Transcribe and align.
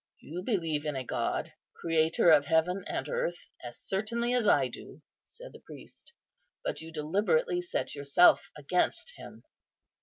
"You 0.19 0.41
believe 0.41 0.83
in 0.87 0.95
a 0.95 1.03
God, 1.03 1.53
Creator 1.75 2.31
of 2.31 2.45
heaven 2.47 2.83
and 2.87 3.07
earth, 3.07 3.37
as 3.63 3.77
certainly 3.77 4.33
as 4.33 4.47
I 4.47 4.67
do," 4.67 5.03
said 5.23 5.53
the 5.53 5.59
priest, 5.59 6.11
"but 6.63 6.81
you 6.81 6.91
deliberately 6.91 7.61
set 7.61 7.93
yourself 7.93 8.49
against 8.57 9.13
Him." 9.15 9.43